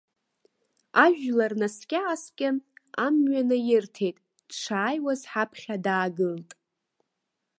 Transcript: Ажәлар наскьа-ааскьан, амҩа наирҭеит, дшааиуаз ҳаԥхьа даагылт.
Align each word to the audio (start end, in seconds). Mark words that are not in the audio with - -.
Ажәлар 1.03 1.53
наскьа-ааскьан, 1.59 2.55
амҩа 3.05 3.41
наирҭеит, 3.49 4.17
дшааиуаз 4.49 5.21
ҳаԥхьа 5.31 5.75
даагылт. 5.85 6.49